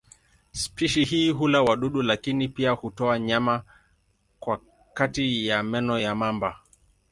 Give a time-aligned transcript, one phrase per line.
[0.51, 3.63] Spishi hii hula wadudu lakini pia hutoa nyama
[4.39, 4.61] kwa
[4.93, 6.59] kati ya meno ya mamba.